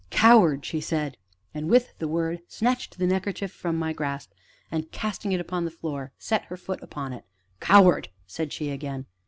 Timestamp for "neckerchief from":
3.05-3.75